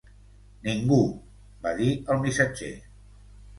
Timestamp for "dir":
1.83-1.93